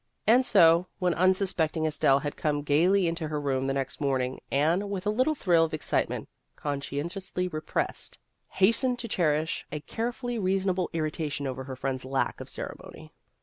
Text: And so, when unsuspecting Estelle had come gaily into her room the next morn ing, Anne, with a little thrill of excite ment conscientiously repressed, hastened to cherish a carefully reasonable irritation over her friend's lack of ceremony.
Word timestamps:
And 0.25 0.43
so, 0.43 0.87
when 0.97 1.13
unsuspecting 1.13 1.85
Estelle 1.85 2.17
had 2.17 2.35
come 2.35 2.63
gaily 2.63 3.05
into 3.07 3.27
her 3.27 3.39
room 3.39 3.67
the 3.67 3.73
next 3.73 4.01
morn 4.01 4.19
ing, 4.23 4.41
Anne, 4.51 4.89
with 4.89 5.05
a 5.05 5.11
little 5.11 5.35
thrill 5.35 5.63
of 5.63 5.75
excite 5.75 6.09
ment 6.09 6.27
conscientiously 6.55 7.47
repressed, 7.49 8.17
hastened 8.47 8.97
to 8.97 9.07
cherish 9.07 9.63
a 9.71 9.79
carefully 9.81 10.39
reasonable 10.39 10.89
irritation 10.91 11.45
over 11.45 11.65
her 11.65 11.75
friend's 11.75 12.03
lack 12.03 12.41
of 12.41 12.49
ceremony. 12.49 13.13